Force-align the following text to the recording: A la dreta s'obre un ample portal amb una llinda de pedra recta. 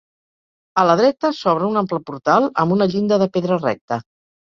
A 0.83 0.85
la 0.91 0.95
dreta 1.01 1.31
s'obre 1.41 1.69
un 1.73 1.83
ample 1.83 2.01
portal 2.09 2.51
amb 2.65 2.79
una 2.79 2.91
llinda 2.97 3.25
de 3.27 3.33
pedra 3.39 3.65
recta. 3.65 4.05